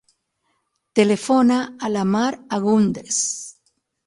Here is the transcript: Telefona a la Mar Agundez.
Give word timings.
Telefona 0.99 1.57
a 1.89 1.93
la 1.93 2.07
Mar 2.15 2.25
Agundez. 2.59 3.21